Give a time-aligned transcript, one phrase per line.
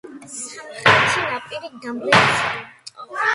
[0.35, 1.21] სამხრეთი
[1.65, 2.67] ნაპირი დამრეცია.